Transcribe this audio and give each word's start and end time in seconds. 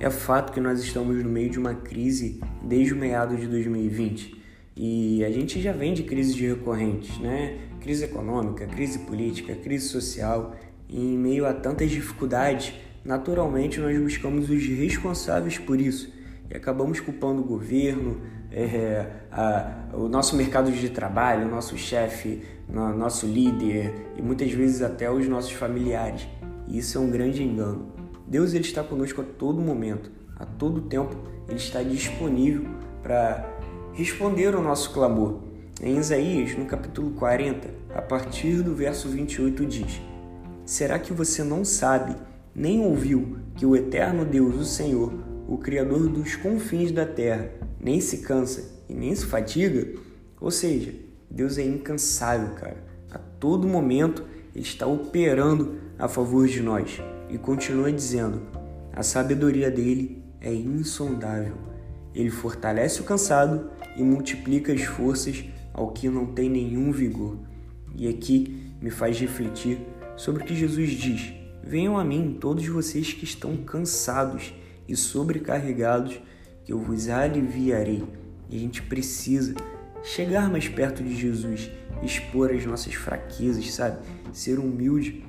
É 0.00 0.08
fato 0.08 0.50
que 0.54 0.60
nós 0.60 0.80
estamos 0.80 1.22
no 1.22 1.28
meio 1.28 1.50
de 1.50 1.58
uma 1.58 1.74
crise 1.74 2.40
desde 2.62 2.94
o 2.94 2.96
meado 2.96 3.36
de 3.36 3.46
2020 3.46 4.34
e 4.74 5.22
a 5.22 5.30
gente 5.30 5.60
já 5.60 5.72
vem 5.72 5.92
de 5.92 6.04
crises 6.04 6.34
recorrentes, 6.40 7.18
né? 7.18 7.58
Crise 7.82 8.04
econômica, 8.04 8.66
crise 8.66 9.00
política, 9.00 9.54
crise 9.54 9.88
social. 9.88 10.56
E 10.88 10.98
em 10.98 11.18
meio 11.18 11.44
a 11.44 11.52
tantas 11.52 11.90
dificuldades, 11.90 12.72
naturalmente 13.04 13.78
nós 13.78 13.98
buscamos 14.00 14.48
os 14.48 14.66
responsáveis 14.66 15.58
por 15.58 15.78
isso 15.78 16.10
e 16.50 16.56
acabamos 16.56 16.98
culpando 16.98 17.42
o 17.42 17.44
governo, 17.44 18.22
é, 18.50 19.06
a, 19.30 19.90
o 19.92 20.08
nosso 20.08 20.34
mercado 20.34 20.72
de 20.72 20.88
trabalho, 20.88 21.46
o 21.46 21.50
nosso 21.50 21.76
chefe, 21.76 22.42
no, 22.66 22.96
nosso 22.96 23.26
líder 23.26 23.92
e 24.16 24.22
muitas 24.22 24.50
vezes 24.50 24.80
até 24.80 25.10
os 25.10 25.28
nossos 25.28 25.52
familiares. 25.52 26.26
E 26.66 26.78
isso 26.78 26.96
é 26.96 27.00
um 27.02 27.10
grande 27.10 27.42
engano. 27.42 27.99
Deus 28.30 28.54
ele 28.54 28.62
está 28.62 28.84
conosco 28.84 29.22
a 29.22 29.24
todo 29.24 29.60
momento, 29.60 30.08
a 30.38 30.46
todo 30.46 30.82
tempo, 30.82 31.16
ele 31.48 31.56
está 31.56 31.82
disponível 31.82 32.64
para 33.02 33.44
responder 33.92 34.54
ao 34.54 34.62
nosso 34.62 34.92
clamor. 34.92 35.40
Em 35.82 35.98
Isaías, 35.98 36.56
no 36.56 36.64
capítulo 36.64 37.10
40, 37.10 37.68
a 37.92 38.00
partir 38.00 38.62
do 38.62 38.72
verso 38.72 39.08
28 39.08 39.66
diz: 39.66 40.00
Será 40.64 40.96
que 40.96 41.12
você 41.12 41.42
não 41.42 41.64
sabe, 41.64 42.14
nem 42.54 42.86
ouviu 42.86 43.38
que 43.56 43.66
o 43.66 43.74
eterno 43.74 44.24
Deus, 44.24 44.54
o 44.54 44.64
Senhor, 44.64 45.12
o 45.48 45.58
criador 45.58 46.08
dos 46.08 46.36
confins 46.36 46.92
da 46.92 47.04
terra, 47.04 47.50
nem 47.80 48.00
se 48.00 48.18
cansa 48.18 48.80
e 48.88 48.94
nem 48.94 49.12
se 49.12 49.26
fatiga? 49.26 49.88
Ou 50.40 50.52
seja, 50.52 50.94
Deus 51.28 51.58
é 51.58 51.64
incansável, 51.64 52.54
cara. 52.54 52.76
A 53.10 53.18
todo 53.18 53.66
momento 53.66 54.24
ele 54.54 54.62
está 54.62 54.86
operando 54.86 55.80
a 55.98 56.06
favor 56.06 56.46
de 56.46 56.62
nós 56.62 57.02
e 57.30 57.38
continua 57.38 57.92
dizendo: 57.92 58.42
a 58.92 59.02
sabedoria 59.02 59.70
dele 59.70 60.22
é 60.40 60.52
insondável. 60.52 61.54
Ele 62.14 62.30
fortalece 62.30 63.00
o 63.00 63.04
cansado 63.04 63.70
e 63.96 64.02
multiplica 64.02 64.72
as 64.72 64.82
forças 64.82 65.44
ao 65.72 65.92
que 65.92 66.08
não 66.08 66.26
tem 66.26 66.48
nenhum 66.48 66.90
vigor. 66.90 67.38
E 67.94 68.08
aqui 68.08 68.72
me 68.80 68.90
faz 68.90 69.18
refletir 69.18 69.78
sobre 70.16 70.42
o 70.42 70.46
que 70.46 70.54
Jesus 70.54 70.90
diz: 70.90 71.32
Venham 71.62 71.98
a 71.98 72.04
mim 72.04 72.36
todos 72.40 72.66
vocês 72.66 73.12
que 73.12 73.24
estão 73.24 73.56
cansados 73.58 74.52
e 74.88 74.96
sobrecarregados, 74.96 76.20
que 76.64 76.72
eu 76.72 76.78
vos 76.78 77.08
aliviarei. 77.08 78.02
E 78.48 78.56
a 78.56 78.58
gente 78.58 78.82
precisa 78.82 79.54
chegar 80.02 80.50
mais 80.50 80.66
perto 80.66 81.02
de 81.02 81.14
Jesus, 81.14 81.70
expor 82.02 82.50
as 82.50 82.64
nossas 82.66 82.94
fraquezas, 82.94 83.72
sabe? 83.72 83.98
Ser 84.32 84.58
humilde 84.58 85.24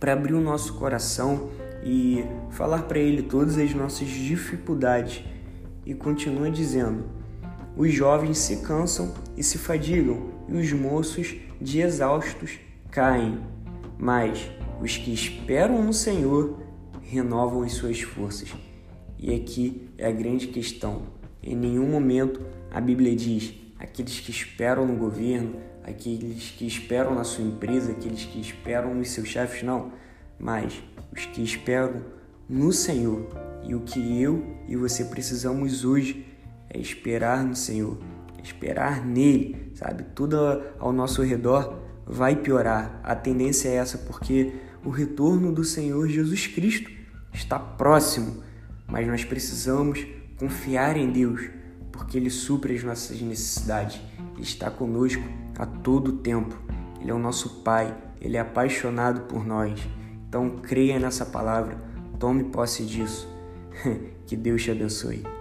para 0.00 0.14
abrir 0.14 0.32
o 0.32 0.40
nosso 0.40 0.74
coração 0.74 1.50
e 1.84 2.24
falar 2.50 2.84
para 2.84 2.98
Ele 2.98 3.22
todas 3.22 3.58
as 3.58 3.74
nossas 3.74 4.08
dificuldades. 4.08 5.22
E 5.84 5.94
continua 5.94 6.50
dizendo: 6.50 7.04
os 7.76 7.92
jovens 7.92 8.38
se 8.38 8.56
cansam 8.62 9.14
e 9.36 9.42
se 9.42 9.58
fadigam, 9.58 10.30
e 10.48 10.56
os 10.56 10.72
moços, 10.72 11.36
de 11.60 11.80
exaustos, 11.80 12.58
caem. 12.90 13.38
Mas 13.98 14.50
os 14.80 14.96
que 14.96 15.12
esperam 15.12 15.84
no 15.84 15.92
Senhor 15.92 16.58
renovam 17.02 17.62
as 17.62 17.72
suas 17.72 18.00
forças. 18.00 18.54
E 19.18 19.34
aqui 19.34 19.90
é 19.98 20.06
a 20.06 20.12
grande 20.12 20.46
questão. 20.46 21.02
Em 21.42 21.54
nenhum 21.54 21.86
momento 21.86 22.40
a 22.70 22.80
Bíblia 22.80 23.14
diz 23.14 23.54
aqueles 23.80 24.20
que 24.20 24.30
esperam 24.30 24.86
no 24.86 24.94
governo, 24.94 25.56
aqueles 25.82 26.50
que 26.50 26.66
esperam 26.66 27.14
na 27.14 27.24
sua 27.24 27.44
empresa, 27.44 27.92
aqueles 27.92 28.24
que 28.24 28.40
esperam 28.40 28.94
nos 28.94 29.10
seus 29.10 29.28
chefes, 29.28 29.62
não, 29.62 29.92
mas 30.38 30.82
os 31.12 31.24
que 31.26 31.42
esperam 31.42 32.02
no 32.48 32.72
Senhor. 32.72 33.26
E 33.64 33.74
o 33.74 33.80
que 33.80 34.20
eu 34.20 34.44
e 34.68 34.76
você 34.76 35.04
precisamos 35.04 35.84
hoje 35.84 36.26
é 36.68 36.78
esperar 36.78 37.44
no 37.44 37.56
Senhor, 37.56 37.98
é 38.38 38.42
esperar 38.42 39.04
nele, 39.04 39.72
sabe? 39.74 40.04
Tudo 40.14 40.36
ao 40.78 40.92
nosso 40.92 41.22
redor 41.22 41.80
vai 42.06 42.36
piorar. 42.36 43.00
A 43.02 43.14
tendência 43.14 43.68
é 43.68 43.76
essa 43.76 43.98
porque 43.98 44.52
o 44.84 44.90
retorno 44.90 45.52
do 45.52 45.64
Senhor 45.64 46.08
Jesus 46.08 46.46
Cristo 46.46 46.90
está 47.32 47.58
próximo, 47.58 48.42
mas 48.86 49.06
nós 49.06 49.24
precisamos 49.24 50.06
confiar 50.38 50.96
em 50.96 51.10
Deus, 51.10 51.48
porque 52.00 52.16
Ele 52.16 52.30
supre 52.30 52.74
as 52.74 52.82
nossas 52.82 53.20
necessidades. 53.20 54.00
Ele 54.34 54.42
está 54.42 54.70
conosco 54.70 55.22
a 55.58 55.66
todo 55.66 56.12
tempo. 56.12 56.56
Ele 56.98 57.10
é 57.10 57.14
o 57.14 57.18
nosso 57.18 57.62
Pai, 57.62 57.94
Ele 58.18 58.38
é 58.38 58.40
apaixonado 58.40 59.20
por 59.22 59.46
nós. 59.46 59.78
Então 60.26 60.56
creia 60.62 60.98
nessa 60.98 61.26
palavra, 61.26 61.76
tome 62.18 62.44
posse 62.44 62.86
disso. 62.86 63.28
que 64.26 64.34
Deus 64.34 64.62
te 64.62 64.70
abençoe. 64.70 65.39